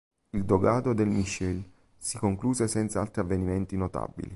[0.31, 1.63] Il dogado del Michiel
[1.95, 4.29] si concluse senza altri avvenimenti notabili.